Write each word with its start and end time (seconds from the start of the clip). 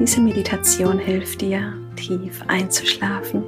Diese 0.00 0.20
Meditation 0.20 0.98
hilft 0.98 1.40
dir, 1.40 1.72
tief 1.94 2.42
einzuschlafen. 2.48 3.44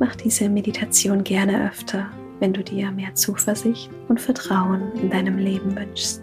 Mach 0.00 0.16
diese 0.16 0.48
Meditation 0.48 1.22
gerne 1.22 1.68
öfter, 1.68 2.10
wenn 2.40 2.52
du 2.52 2.64
dir 2.64 2.90
mehr 2.90 3.14
Zuversicht 3.14 3.90
und 4.08 4.20
Vertrauen 4.20 4.92
in 4.96 5.08
deinem 5.08 5.38
Leben 5.38 5.76
wünschst. 5.76 6.20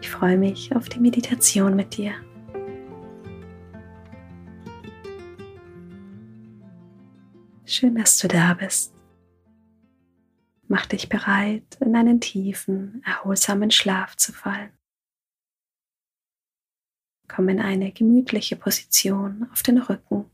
Ich 0.00 0.10
freue 0.10 0.36
mich 0.36 0.74
auf 0.74 0.88
die 0.88 0.98
Meditation 0.98 1.76
mit 1.76 1.96
dir. 1.96 2.12
Schön, 7.64 7.94
dass 7.94 8.18
du 8.18 8.26
da 8.26 8.54
bist. 8.54 8.92
Mach 10.66 10.84
dich 10.86 11.08
bereit, 11.08 11.78
in 11.80 11.94
einen 11.94 12.20
tiefen, 12.20 13.02
erholsamen 13.06 13.70
Schlaf 13.70 14.16
zu 14.16 14.32
fallen. 14.32 14.70
Komm 17.32 17.48
in 17.48 17.60
eine 17.60 17.92
gemütliche 17.92 18.56
Position 18.56 19.48
auf 19.52 19.62
den 19.62 19.78
Rücken. 19.78 20.28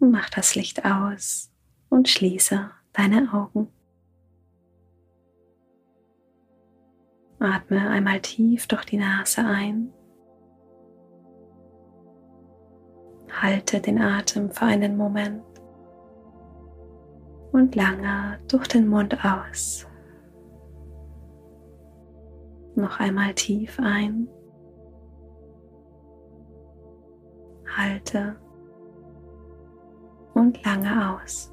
Mach 0.00 0.28
das 0.30 0.56
Licht 0.56 0.84
aus 0.84 1.52
und 1.90 2.08
schließe 2.08 2.72
deine 2.92 3.32
Augen. 3.32 3.68
Atme 7.38 7.88
einmal 7.88 8.20
tief 8.20 8.66
durch 8.66 8.84
die 8.84 8.96
Nase 8.96 9.44
ein. 9.44 9.92
Halte 13.30 13.80
den 13.80 14.00
Atem 14.00 14.50
für 14.50 14.64
einen 14.64 14.96
Moment 14.96 15.44
und 17.52 17.76
lange 17.76 18.40
durch 18.48 18.66
den 18.66 18.88
Mund 18.88 19.24
aus. 19.24 19.86
Noch 22.74 23.00
einmal 23.00 23.34
tief 23.34 23.78
ein. 23.80 24.28
Halte 27.76 28.36
und 30.34 30.64
lange 30.64 31.14
aus. 31.14 31.52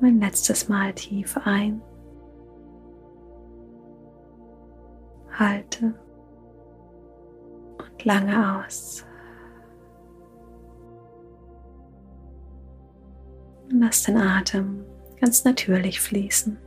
Ein 0.00 0.20
letztes 0.20 0.68
Mal 0.68 0.92
tief 0.92 1.36
ein. 1.44 1.80
Halte 5.38 5.94
und 7.78 8.04
lange 8.04 8.58
aus. 8.62 9.04
Lass 13.70 14.02
den 14.04 14.18
Atem 14.18 14.84
ganz 15.20 15.44
natürlich 15.44 16.00
fließen. 16.00 16.58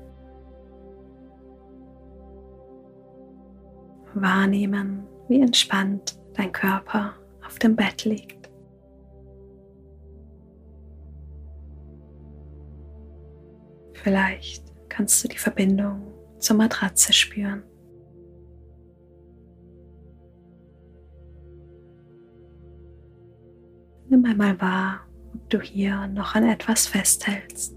Wahrnehmen, 4.21 5.07
wie 5.27 5.41
entspannt 5.41 6.19
dein 6.33 6.51
Körper 6.51 7.15
auf 7.45 7.59
dem 7.59 7.75
Bett 7.75 8.05
liegt. 8.05 8.49
Vielleicht 13.93 14.63
kannst 14.89 15.23
du 15.23 15.27
die 15.27 15.37
Verbindung 15.37 16.13
zur 16.39 16.55
Matratze 16.55 17.11
spüren. 17.13 17.63
Nimm 24.09 24.23
einmal 24.23 24.59
wahr, 24.61 25.01
ob 25.33 25.49
du 25.49 25.59
hier 25.59 26.07
noch 26.07 26.35
an 26.35 26.43
etwas 26.47 26.87
festhältst. 26.87 27.75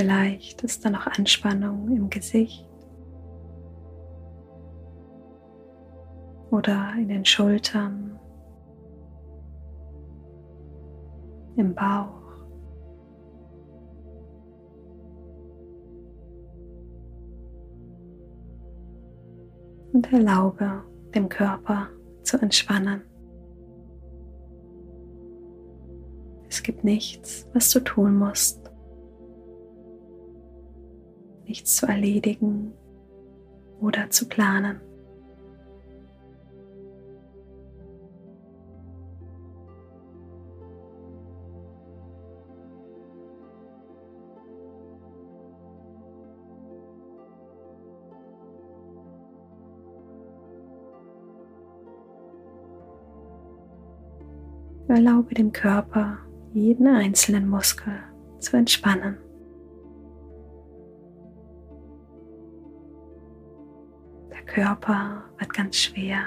Vielleicht 0.00 0.62
ist 0.62 0.82
da 0.82 0.88
noch 0.88 1.06
Anspannung 1.06 1.94
im 1.94 2.08
Gesicht 2.08 2.66
oder 6.50 6.94
in 6.96 7.08
den 7.08 7.26
Schultern, 7.26 8.18
im 11.56 11.74
Bauch. 11.74 12.46
Und 19.92 20.10
erlaube 20.10 20.82
dem 21.14 21.28
Körper 21.28 21.88
zu 22.22 22.38
entspannen. 22.38 23.02
Es 26.48 26.62
gibt 26.62 26.84
nichts, 26.84 27.46
was 27.52 27.68
du 27.68 27.80
tun 27.80 28.16
musst 28.16 28.59
nichts 31.50 31.74
zu 31.74 31.86
erledigen 31.86 32.72
oder 33.80 34.08
zu 34.08 34.28
planen. 34.28 34.80
Erlaube 54.86 55.34
dem 55.34 55.52
Körper, 55.52 56.18
jeden 56.52 56.86
einzelnen 56.86 57.48
Muskel 57.48 57.94
zu 58.38 58.56
entspannen. 58.56 59.29
Körper 64.50 65.22
wird 65.38 65.54
ganz 65.54 65.76
schwer. 65.76 66.26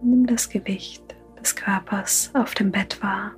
Nimm 0.00 0.26
das 0.28 0.48
Gewicht 0.48 1.02
des 1.40 1.56
Körpers 1.56 2.30
auf 2.34 2.54
dem 2.54 2.70
Bett 2.70 3.02
wahr. 3.02 3.32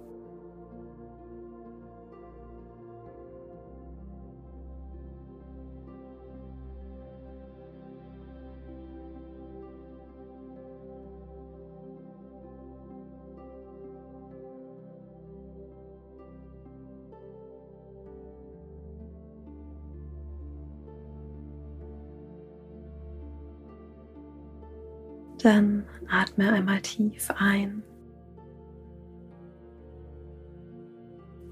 Dann 25.47 25.85
atme 26.11 26.53
einmal 26.53 26.81
tief 26.81 27.31
ein 27.39 27.85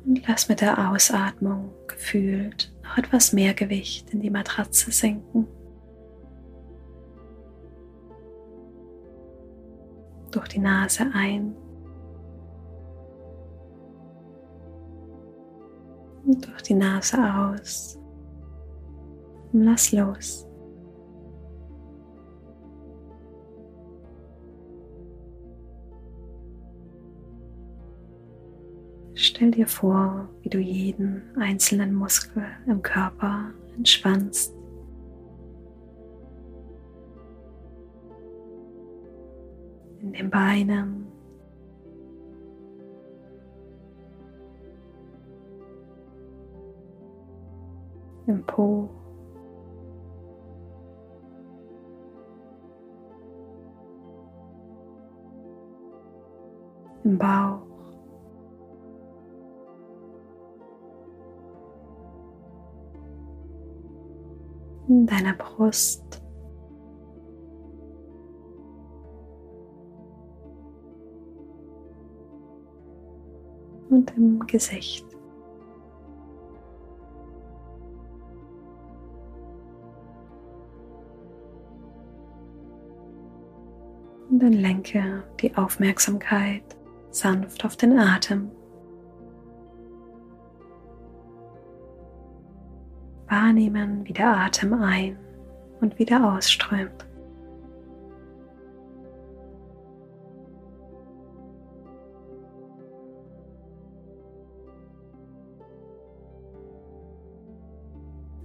und 0.05 0.27
lass 0.27 0.49
mit 0.49 0.61
der 0.61 0.91
Ausatmung 0.91 1.71
gefühlt 1.87 2.75
noch 2.83 2.99
etwas 2.99 3.33
mehr 3.33 3.55
Gewicht 3.55 4.13
in 4.13 4.21
die 4.21 4.31
Matratze 4.31 4.91
sinken. 4.91 5.47
Durch 10.33 10.49
die 10.49 10.59
Nase 10.59 11.07
ein 11.15 11.55
und 16.27 16.49
durch 16.49 16.63
die 16.63 16.75
Nase 16.75 17.17
aus. 17.17 17.97
Und 19.53 19.63
lass 19.63 19.93
los. 19.93 20.49
Stell 29.15 29.53
dir 29.53 29.67
vor, 29.67 30.29
wie 30.43 30.49
du 30.49 30.59
jeden 30.59 31.23
einzelnen 31.39 31.95
Muskel 31.95 32.45
im 32.67 32.83
Körper 32.83 33.51
entspannst. 33.77 34.55
in 40.05 40.13
den 40.13 40.31
Beinen, 40.31 41.07
im 48.27 48.45
Po. 48.45 48.91
Im 57.03 57.19
Bauch. 57.19 57.74
In 64.95 65.07
deiner 65.07 65.35
Brust. 65.35 66.23
Und 73.91 74.17
im 74.17 74.47
Gesicht. 74.47 75.05
Und 84.31 84.39
dann 84.39 84.53
lenke 84.53 85.25
die 85.41 85.57
Aufmerksamkeit 85.57 86.63
sanft 87.11 87.65
auf 87.65 87.77
den 87.77 87.99
Atem. 87.99 88.53
Wahrnehmen, 93.35 94.07
wie 94.07 94.13
der 94.13 94.29
Atem 94.29 94.73
ein 94.75 95.19
und 95.81 95.99
wieder 95.99 96.35
ausströmt. 96.35 97.05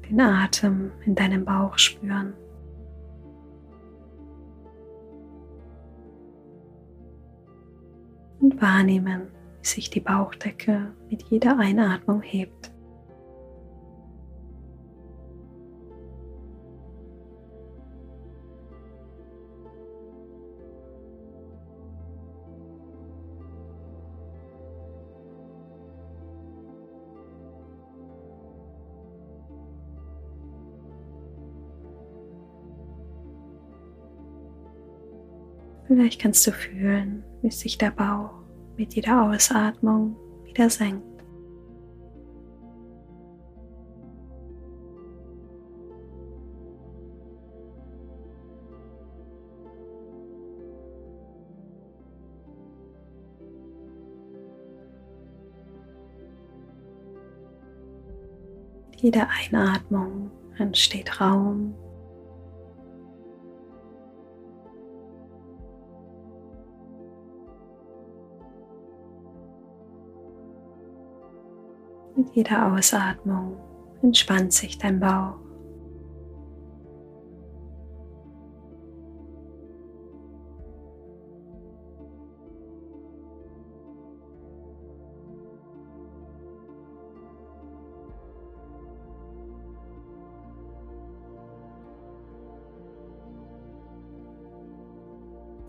Den 0.09 0.19
Atem 0.19 0.91
in 1.05 1.13
deinem 1.13 1.45
Bauch 1.45 1.77
spüren. 1.77 2.33
und 8.39 8.59
wahrnehmen, 8.61 9.27
wie 9.59 9.67
sich 9.67 9.89
die 9.89 9.99
Bauchdecke 9.99 10.93
mit 11.09 11.23
jeder 11.23 11.59
Einatmung 11.59 12.21
hebt. 12.21 12.71
Vielleicht 35.89 36.21
kannst 36.21 36.45
du 36.45 36.51
fühlen, 36.51 37.23
wie 37.41 37.49
sich 37.49 37.75
der 37.75 37.89
Bauch 37.89 38.29
mit 38.77 38.93
jeder 38.93 39.23
Ausatmung 39.23 40.15
wieder 40.45 40.69
senkt. 40.69 41.03
Mit 58.91 59.01
jeder 59.01 59.27
Einatmung 59.43 60.29
entsteht 60.59 61.19
Raum 61.19 61.73
Mit 72.19 72.35
jeder 72.35 72.73
Ausatmung 72.73 73.55
entspannt 74.01 74.51
sich 74.51 74.77
dein 74.77 74.99
Bauch. 74.99 75.35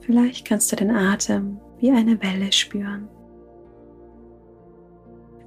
Vielleicht 0.01 0.49
kannst 0.49 0.73
du 0.73 0.75
den 0.75 0.91
Atem 0.91 1.61
wie 1.79 1.93
eine 1.93 2.21
Welle 2.21 2.51
spüren 2.51 3.09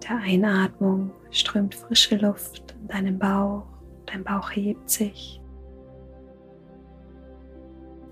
der 0.04 0.18
Einatmung 0.18 1.12
strömt 1.32 1.76
frische 1.76 2.18
Luft 2.18 2.76
in 2.82 2.88
deinen 2.88 3.20
Bauch, 3.20 3.66
dein 4.06 4.24
Bauch 4.24 4.52
hebt 4.52 4.90
sich. 4.90 5.42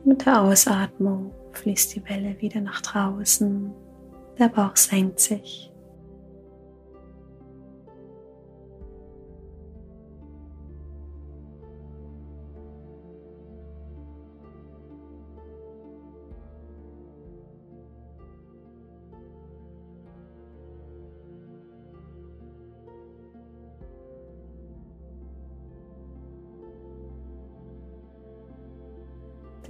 Mit 0.03 0.25
der 0.25 0.41
Ausatmung 0.41 1.31
fließt 1.51 1.95
die 1.95 2.09
Welle 2.09 2.39
wieder 2.41 2.61
nach 2.61 2.81
draußen, 2.81 3.71
der 4.39 4.49
Bauch 4.49 4.75
senkt 4.75 5.19
sich. 5.19 5.70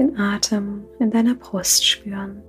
Den 0.02 0.18
Atem 0.18 0.84
in 1.00 1.12
deiner 1.12 1.36
Brust 1.36 1.86
spüren. 1.86 2.42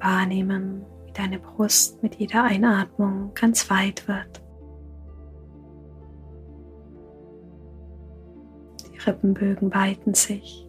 Wahrnehmen, 0.00 0.84
wie 1.06 1.12
deine 1.12 1.38
Brust 1.38 2.02
mit 2.02 2.16
jeder 2.16 2.42
Einatmung 2.42 3.32
ganz 3.34 3.70
weit 3.70 4.08
wird. 4.08 4.42
Die 8.92 8.98
Rippenbögen 8.98 9.72
weiten 9.72 10.14
sich, 10.14 10.66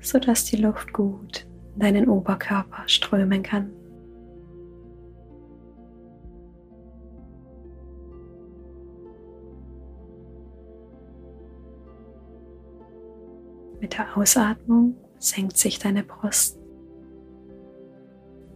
sodass 0.00 0.44
die 0.44 0.56
Luft 0.56 0.92
gut 0.92 1.46
in 1.74 1.80
deinen 1.80 2.08
Oberkörper 2.08 2.84
strömen 2.86 3.42
kann. 3.42 3.72
Mit 13.84 13.98
der 13.98 14.16
Ausatmung 14.16 14.96
senkt 15.18 15.58
sich 15.58 15.78
deine 15.78 16.02
Brust. 16.04 16.58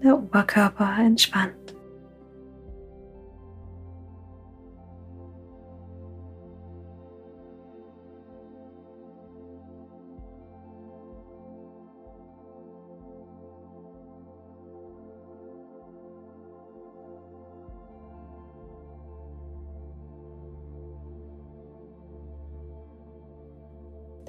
Der 0.02 0.16
Oberkörper 0.16 0.97
entspannt. 1.00 1.67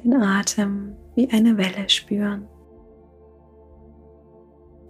Den 0.03 0.22
Atem 0.22 0.96
wie 1.15 1.29
eine 1.32 1.58
Welle 1.58 1.89
spüren. 1.89 2.48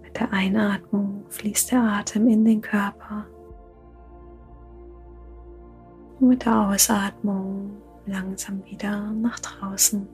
Mit 0.02 0.18
der 0.18 0.32
Einatmung 0.32 1.24
fließt 1.28 1.72
der 1.72 1.82
Atem 1.82 2.28
in 2.28 2.44
den 2.44 2.60
Körper. 2.60 3.26
Und 6.18 6.28
mit 6.28 6.44
der 6.44 6.68
Ausatmung 6.68 7.70
langsam 8.06 8.64
wieder 8.64 9.12
nach 9.12 9.38
draußen. 9.38 10.08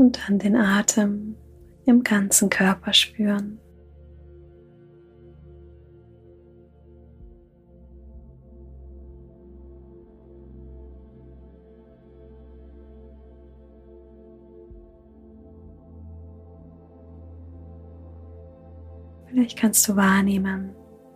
Und 0.00 0.18
dann 0.26 0.38
den 0.38 0.56
Atem 0.56 1.36
im 1.84 2.02
ganzen 2.02 2.48
Körper 2.48 2.94
spüren. 2.94 3.58
Vielleicht 19.26 19.58
kannst 19.58 19.86
du 19.86 19.96
wahrnehmen, 19.96 20.74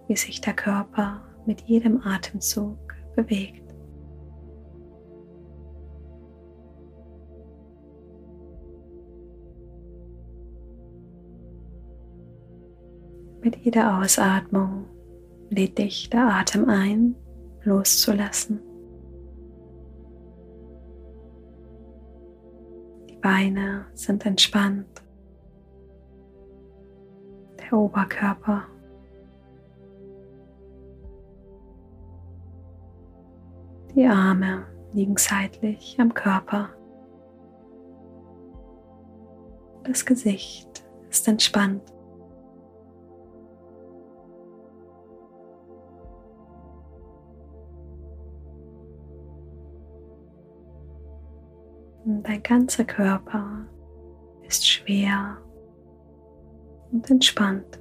wie 0.08 0.16
sich 0.16 0.42
der 0.42 0.52
Körper 0.52 1.22
mit 1.46 1.62
jedem 1.62 2.02
Atemzug 2.02 2.76
bewegt. 3.16 3.63
Mit 13.54 13.66
jeder 13.66 14.00
Ausatmung 14.00 14.86
lädt 15.48 15.78
dich 15.78 16.10
der 16.10 16.26
Atem 16.26 16.68
ein, 16.68 17.14
loszulassen. 17.62 18.60
Die 23.08 23.16
Beine 23.18 23.86
sind 23.94 24.26
entspannt. 24.26 25.04
Der 27.60 27.78
Oberkörper. 27.78 28.64
Die 33.94 34.04
Arme 34.04 34.66
liegen 34.92 35.16
seitlich 35.16 35.96
am 36.00 36.12
Körper. 36.12 36.70
Das 39.84 40.04
Gesicht 40.04 40.84
ist 41.08 41.28
entspannt. 41.28 41.93
Dein 52.06 52.42
ganzer 52.42 52.84
Körper 52.84 53.66
ist 54.46 54.68
schwer 54.68 55.38
und 56.92 57.10
entspannt. 57.10 57.80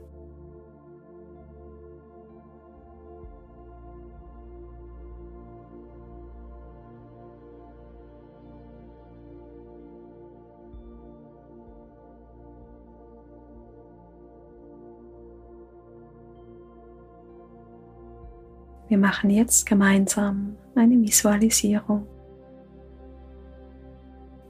Wir 18.88 18.98
machen 18.98 19.30
jetzt 19.32 19.66
gemeinsam 19.66 20.56
eine 20.76 20.96
Visualisierung. 21.02 22.13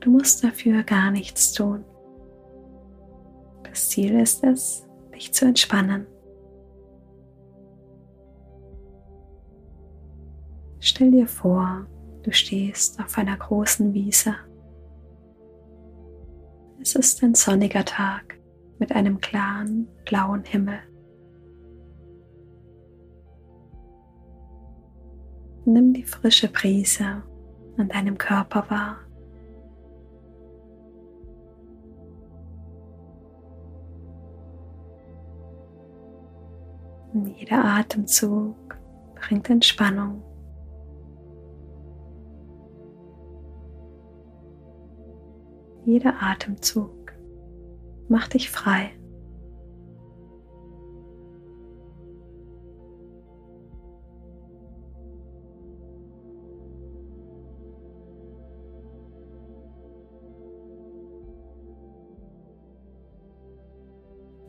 Du 0.03 0.12
musst 0.12 0.43
dafür 0.43 0.83
gar 0.83 1.12
nichts 1.12 1.53
tun. 1.53 1.86
Das 3.63 3.88
Ziel 3.89 4.19
ist 4.19 4.43
es, 4.43 4.86
dich 5.15 5.33
zu 5.33 5.45
entspannen. 5.45 6.05
Stell 10.81 11.12
dir 11.12 11.25
vor, 11.25 11.88
du 12.24 12.33
stehst 12.33 13.00
auf 13.00 13.17
einer 13.17 13.38
großen 13.38 13.93
Wiese. 13.93 14.36
Es 16.81 16.95
ist 16.95 17.24
ein 17.24 17.33
sonniger 17.33 17.86
Tag 17.86 18.38
mit 18.79 18.91
einem 18.91 19.22
klaren 19.22 19.88
blauen 20.03 20.43
Himmel. 20.43 20.79
Nimm 25.63 25.93
die 25.93 26.03
frische 26.03 26.50
Brise 26.50 27.24
an 27.77 27.88
deinem 27.88 28.17
Körper 28.17 28.69
wahr. 28.69 29.02
Jeder 37.13 37.63
Atemzug 37.63 38.75
bringt 39.13 39.48
Entspannung. 39.48 40.24
Jeder 45.86 46.24
Atemzug 46.24 47.13
macht 48.08 48.34
dich 48.34 48.50
frei. 48.50 48.93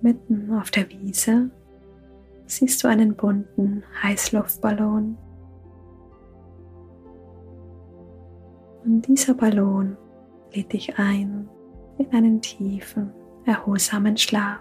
Mitten 0.01 0.51
auf 0.59 0.71
der 0.71 0.89
Wiese 0.89 1.51
siehst 2.47 2.83
du 2.83 2.89
einen 2.89 3.15
bunten 3.17 3.83
Heißluftballon. 4.03 5.17
Und 8.85 9.09
dieser 9.09 9.35
Ballon 9.35 9.97
lädt 10.53 10.73
dich 10.73 10.99
ein 10.99 11.49
in 11.99 12.13
einen 12.13 12.41
tiefen, 12.41 13.13
erholsamen 13.45 14.17
Schlaf. 14.17 14.61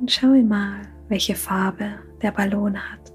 Und 0.00 0.10
schau 0.10 0.28
mal, 0.28 0.80
welche 1.08 1.36
Farbe 1.36 2.00
der 2.20 2.32
Ballon 2.32 2.76
hat. 2.76 3.12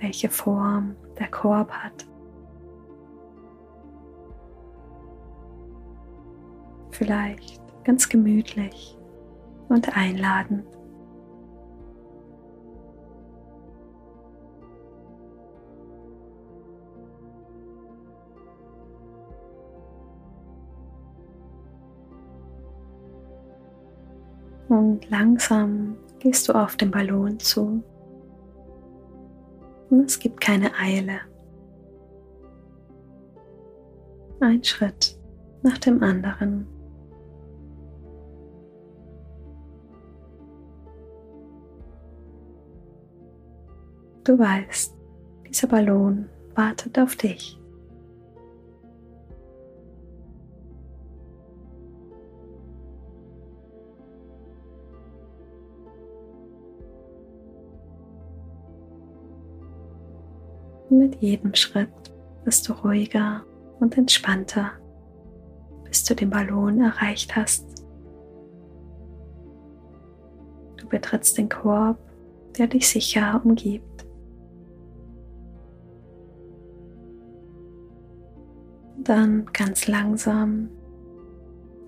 Welche 0.00 0.28
Form 0.28 0.96
der 1.16 1.30
Korb 1.30 1.70
hat. 1.70 2.09
Vielleicht 7.00 7.62
ganz 7.82 8.10
gemütlich 8.10 8.98
und 9.70 9.96
einladend. 9.96 10.66
Und 24.68 25.08
langsam 25.08 25.96
gehst 26.18 26.48
du 26.48 26.52
auf 26.52 26.76
den 26.76 26.90
Ballon 26.90 27.38
zu. 27.40 27.82
Und 29.88 30.04
es 30.04 30.18
gibt 30.18 30.38
keine 30.42 30.70
Eile. 30.78 31.20
Ein 34.40 34.62
Schritt 34.62 35.18
nach 35.62 35.78
dem 35.78 36.02
anderen. 36.02 36.79
Du 44.24 44.38
weißt, 44.38 44.94
dieser 45.48 45.66
Ballon 45.66 46.28
wartet 46.54 46.98
auf 46.98 47.16
dich. 47.16 47.60
mit 61.00 61.22
jedem 61.22 61.54
Schritt 61.54 61.88
bist 62.44 62.68
du 62.68 62.72
ruhiger 62.72 63.44
und 63.78 63.96
entspannter, 63.96 64.72
bis 65.84 66.04
du 66.04 66.14
den 66.14 66.30
Ballon 66.30 66.80
erreicht 66.80 67.34
hast. 67.36 67.64
Du 70.76 70.88
betrittst 70.88 71.38
den 71.38 71.48
Korb, 71.48 71.98
der 72.58 72.66
dich 72.66 72.88
sicher 72.88 73.40
umgibt. 73.44 73.89
Dann 79.10 79.46
ganz 79.52 79.88
langsam 79.88 80.68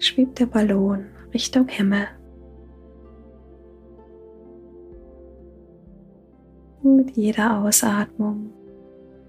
schwebt 0.01 0.41
der 0.41 0.47
Ballon 0.47 1.07
Richtung 1.33 1.69
Himmel. 1.69 2.09
Und 6.83 6.97
mit 6.97 7.13
jeder 7.13 7.61
Ausatmung 7.61 8.53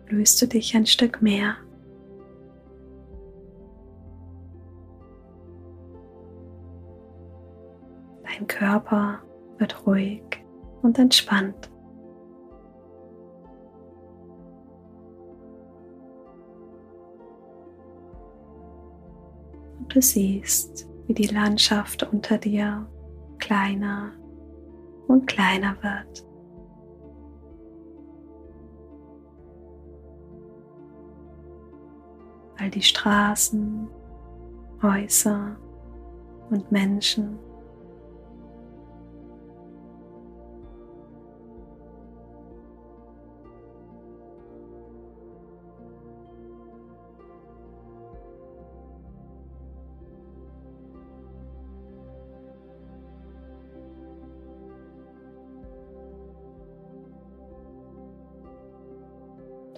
löst 0.09 0.41
du 0.41 0.47
dich 0.47 0.75
ein 0.75 0.87
Stück 0.87 1.21
mehr. 1.21 1.55
Dein 8.23 8.47
Körper 8.47 9.19
wird 9.59 9.85
ruhig 9.85 10.23
und 10.81 10.97
entspannt. 10.97 11.69
Du 19.93 20.01
siehst, 20.01 20.87
wie 21.07 21.13
die 21.13 21.27
Landschaft 21.27 22.03
unter 22.03 22.37
dir 22.37 22.87
kleiner 23.37 24.11
und 25.07 25.27
kleiner 25.27 25.75
wird. 25.81 26.25
All 32.57 32.69
die 32.69 32.81
Straßen, 32.81 33.87
Häuser 34.81 35.57
und 36.49 36.71
Menschen 36.71 37.37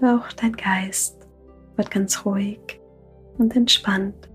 auch 0.06 0.32
dein 0.34 0.54
Geist 0.54 1.28
wird 1.76 1.92
ganz 1.92 2.26
ruhig 2.26 2.80
und 3.38 3.56
entspannt. 3.56 4.30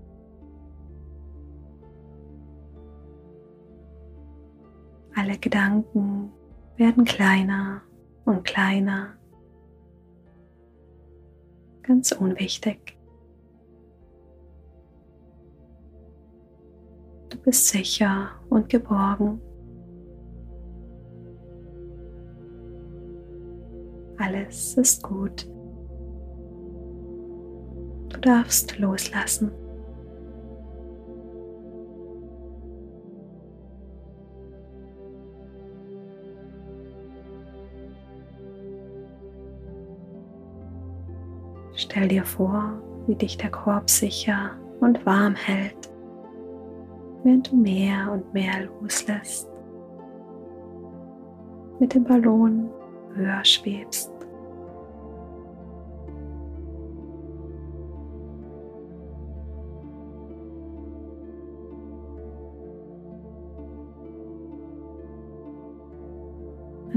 Alle 5.15 5.37
Gedanken 5.37 6.31
werden 6.77 7.03
kleiner 7.03 7.81
und 8.25 8.43
kleiner, 8.43 9.17
ganz 11.83 12.11
unwichtig. 12.11 12.97
Du 17.29 17.37
bist 17.39 17.67
sicher 17.67 18.29
und 18.49 18.69
geborgen. 18.69 19.41
Alles 24.17 24.77
ist 24.77 25.01
gut. 25.01 25.50
Du 28.21 28.29
darfst 28.29 28.77
loslassen. 28.77 29.51
Stell 41.73 42.09
dir 42.09 42.23
vor, 42.23 42.79
wie 43.07 43.15
dich 43.15 43.37
der 43.37 43.49
Korb 43.49 43.89
sicher 43.89 44.51
und 44.81 45.03
warm 45.03 45.33
hält, 45.33 45.91
während 47.23 47.51
du 47.51 47.55
mehr 47.55 48.11
und 48.11 48.31
mehr 48.35 48.65
loslässt. 48.65 49.49
Mit 51.79 51.95
dem 51.95 52.03
Ballon 52.03 52.69
höher 53.15 53.43
schwebst. 53.43 54.20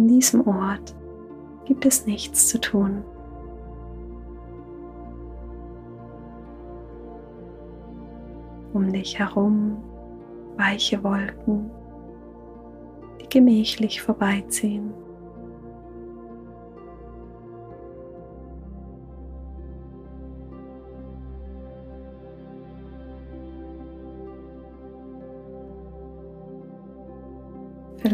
An 0.05 0.09
diesem 0.09 0.47
Ort 0.47 0.95
gibt 1.65 1.87
es 1.87 2.05
nichts 2.05 2.49
zu 2.49 2.61
tun. 2.61 3.03
Um 8.75 8.93
dich 8.93 9.19
herum 9.19 9.79
weiche 10.59 11.03
Wolken, 11.03 11.71
die 13.19 13.31
gemächlich 13.31 14.03
vorbeiziehen. 14.03 14.93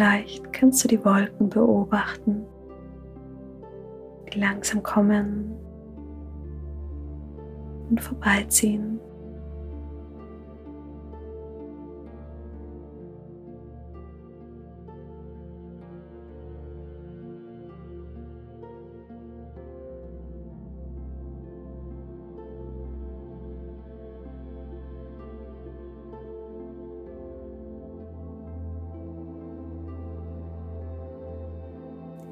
Vielleicht 0.01 0.51
kannst 0.55 0.83
du 0.83 0.89
die 0.89 1.05
Wolken 1.05 1.51
beobachten, 1.51 2.47
die 4.33 4.41
langsam 4.41 4.83
kommen 4.83 5.55
und 7.91 8.01
vorbeiziehen. 8.01 8.99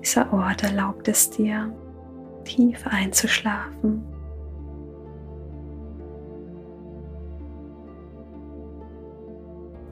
Dieser 0.09 0.33
Ort 0.33 0.63
erlaubt 0.63 1.07
es 1.07 1.29
dir, 1.29 1.71
tief 2.43 2.87
einzuschlafen. 2.87 4.03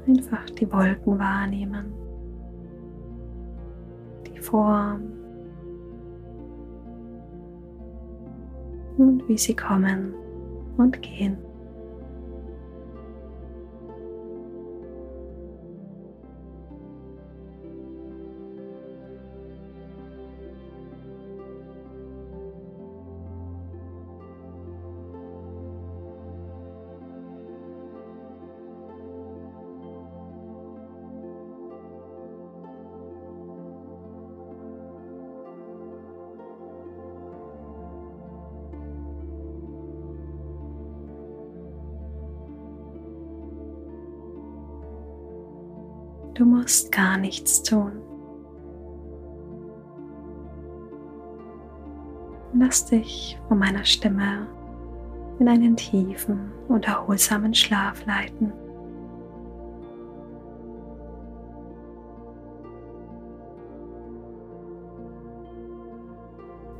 Einfach 0.09 0.49
die 0.59 0.73
Wolken 0.73 1.19
wahrnehmen, 1.19 1.93
die 4.27 4.39
Form 4.39 5.03
und 8.97 9.29
wie 9.29 9.37
sie 9.37 9.55
kommen 9.55 10.15
und 10.79 11.03
gehen. 11.03 11.37
Du 46.37 46.45
musst 46.45 46.93
gar 46.93 47.17
nichts 47.17 47.63
tun. 47.63 47.93
Lass 52.53 52.85
dich 52.85 53.39
von 53.49 53.59
meiner 53.59 53.85
Stimme 53.85 54.47
in 55.39 55.49
einen 55.49 55.77
tiefen 55.77 56.53
und 56.69 56.87
erholsamen 56.87 57.55
Schlaf 57.55 58.05
leiten. 58.05 58.53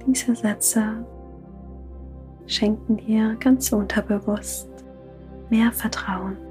Diese 0.07 0.35
Sätze 0.35 1.07
schenken 2.47 2.99
dir 2.99 3.37
ganz 3.37 3.73
unterbewusst 3.73 4.69
mehr 5.49 5.73
Vertrauen. 5.73 6.46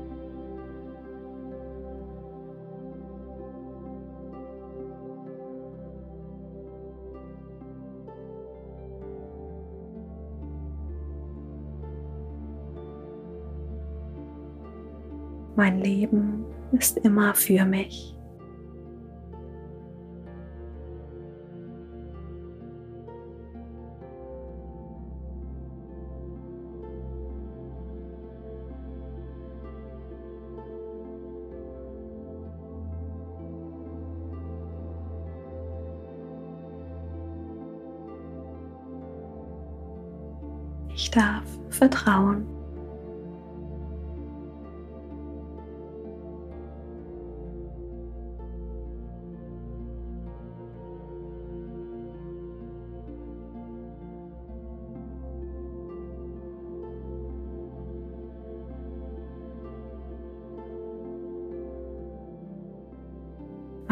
Mein 15.56 15.80
Leben 15.80 16.46
ist 16.74 16.98
immer 16.98 17.34
für 17.34 17.63
mich. 17.65 18.12
Ich 40.94 41.12
darf 41.12 41.44
vertrauen. 41.70 42.55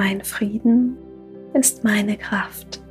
Mein 0.05 0.21
Frieden 0.21 0.97
ist 1.53 1.85
meine 1.85 2.17
Kraft. 2.17 2.83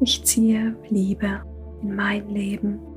Ich 0.00 0.24
ziehe 0.24 0.76
Liebe 0.88 1.42
in 1.82 1.96
mein 1.96 2.28
Leben. 2.28 2.89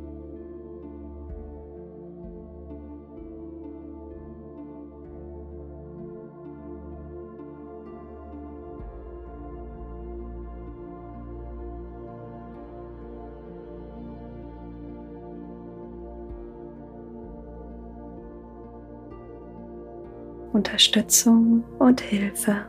Unterstützung 20.66 21.66
und 21.78 22.00
Hilfe 22.00 22.66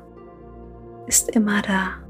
ist 1.07 1.31
immer 1.31 1.63
da. 1.63 2.04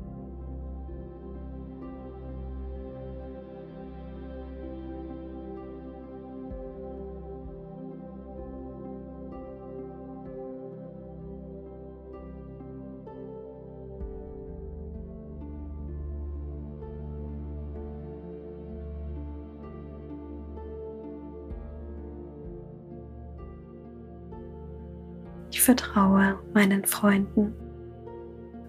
Vertraue 25.64 26.38
meinen 26.52 26.84
Freunden 26.84 27.54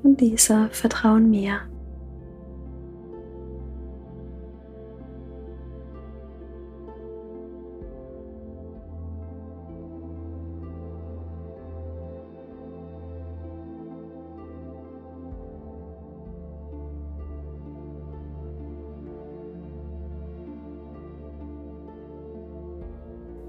und 0.03 0.21
diese 0.21 0.69
vertrauen 0.69 1.29
mir. 1.29 1.59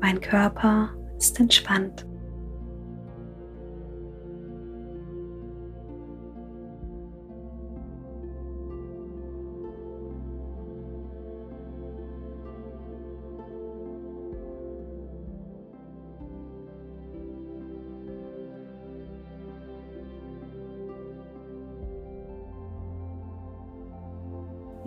Mein 0.00 0.20
Körper 0.20 0.90
ist 1.16 1.38
entspannt. 1.38 2.06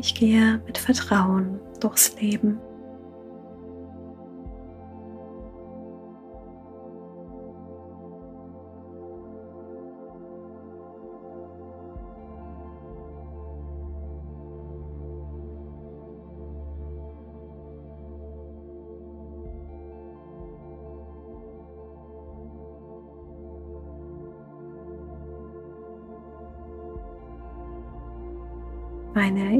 Ich 0.02 0.16
gehe 0.16 0.62
mit 0.66 0.78
Vertrauen 0.78 1.60
durchs 1.82 2.16
Leben. 2.22 2.58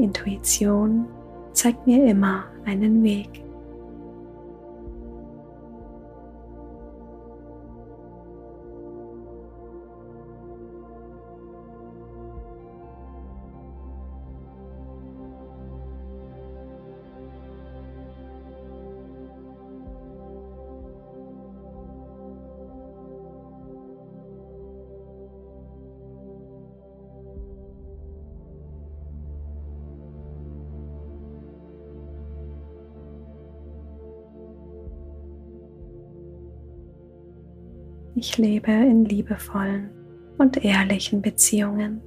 Intuition 0.02 1.06
zeigt 1.52 1.86
mir 1.86 2.04
immer 2.06 2.44
einen 2.64 3.02
Weg. 3.02 3.28
Ich 38.22 38.36
lebe 38.36 38.70
in 38.70 39.06
liebevollen 39.06 39.88
und 40.36 40.62
ehrlichen 40.62 41.22
Beziehungen. 41.22 42.02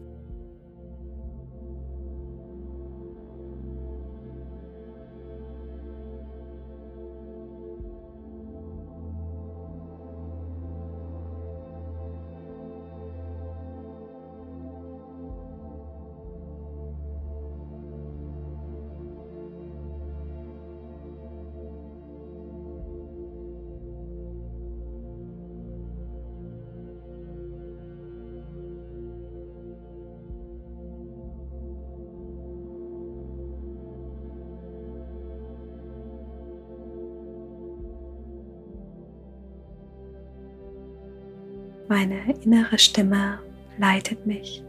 Meine 41.87 42.21
innere 42.43 42.79
Stimme 42.79 43.39
leitet 43.77 44.25
mich. 44.25 44.63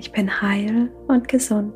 Ich 0.00 0.12
bin 0.12 0.40
heil 0.40 0.92
und 1.08 1.26
gesund. 1.26 1.74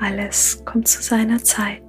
Alles 0.00 0.62
kommt 0.64 0.88
zu 0.88 1.02
seiner 1.02 1.44
Zeit. 1.44 1.82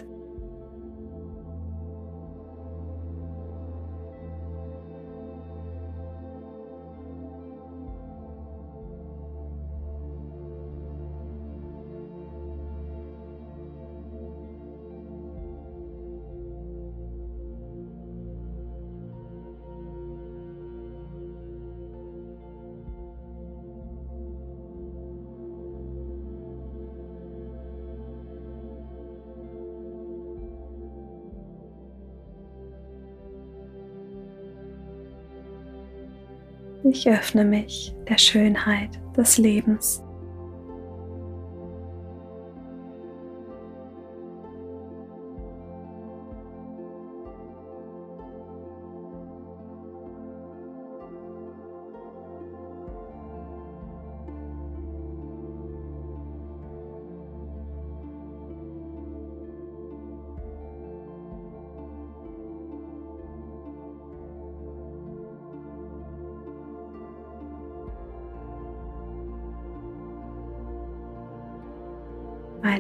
Ich 36.94 37.08
öffne 37.08 37.46
mich 37.46 37.96
der 38.10 38.18
Schönheit 38.18 39.00
des 39.16 39.38
Lebens. 39.38 40.04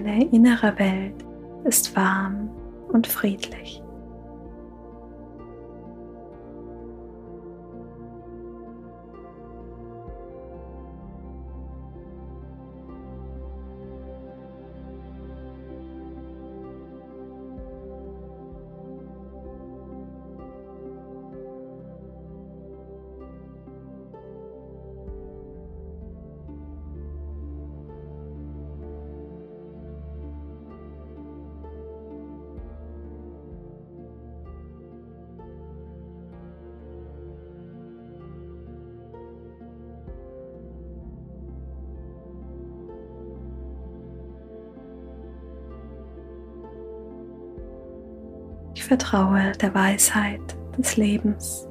Meine 0.03 0.25
innere 0.31 0.79
Welt 0.79 1.13
ist 1.63 1.95
warm 1.95 2.49
und 2.91 3.05
friedlich. 3.05 3.81
Vertraue 48.91 49.54
der 49.62 49.73
Weisheit 49.73 50.41
des 50.77 50.97
Lebens. 50.97 51.70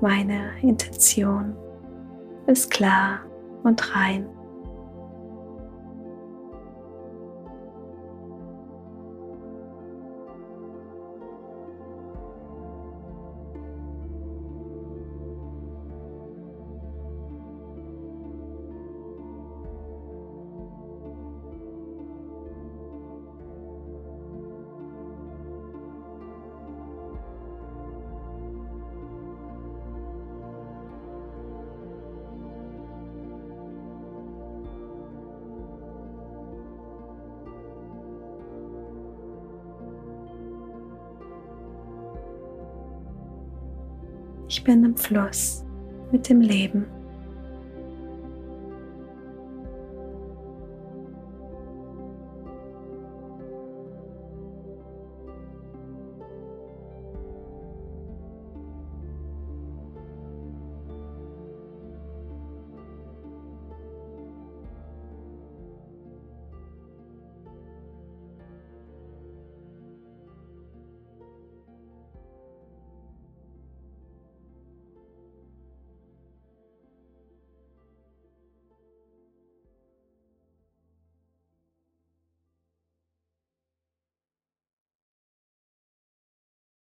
Meine 0.00 0.52
Intention 0.62 1.56
ist 2.46 2.70
klar 2.70 3.20
und 3.64 3.94
rein. 3.96 4.28
Ich 44.58 44.64
bin 44.64 44.82
im 44.82 44.96
Fluss 44.96 45.64
mit 46.10 46.28
dem 46.28 46.40
Leben. 46.40 46.84